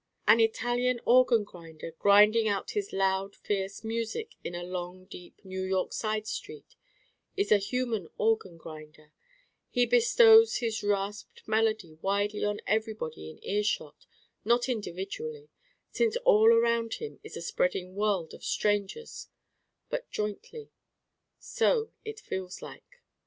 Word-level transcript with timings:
An 0.27 0.39
Italian 0.39 0.99
organ 1.05 1.43
grinder 1.43 1.91
grinding 1.99 2.47
out 2.47 2.71
his 2.71 2.91
loud 2.91 3.35
fierce 3.35 3.83
music 3.83 4.33
in 4.43 4.55
a 4.55 4.63
long 4.63 5.05
deep 5.05 5.39
New 5.45 5.61
York 5.61 5.93
side 5.93 6.25
street 6.25 6.75
is 7.37 7.51
a 7.51 7.59
human 7.59 8.07
organ 8.17 8.57
grinder: 8.57 9.13
he 9.69 9.85
bestows 9.85 10.55
his 10.57 10.81
rasped 10.81 11.47
melody 11.47 11.93
widely 12.01 12.43
on 12.43 12.61
everybody 12.65 13.29
in 13.29 13.37
ear 13.45 13.61
shot, 13.63 14.07
not 14.43 14.67
individually 14.67 15.49
since 15.91 16.17
all 16.25 16.51
around 16.51 16.95
him 16.95 17.19
is 17.23 17.37
a 17.37 17.41
spreading 17.43 17.93
world 17.93 18.33
of 18.33 18.43
strangers 18.43 19.27
but 19.91 20.09
jointly. 20.09 20.71
So 21.37 21.91
it 22.03 22.19
feels 22.19 22.63
like. 22.63 23.01